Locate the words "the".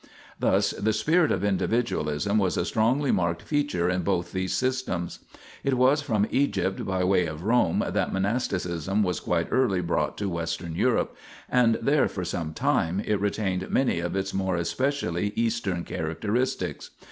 0.71-0.93